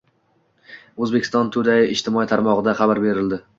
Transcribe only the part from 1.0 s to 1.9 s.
Uzbekistan Today